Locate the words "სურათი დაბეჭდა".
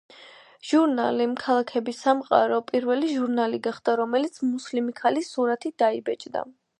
5.35-6.47